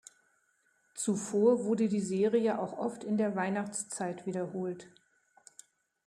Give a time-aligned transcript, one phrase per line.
[0.95, 4.87] Zuvor wurde die Serie auch oft in der Weihnachtszeit wiederholt.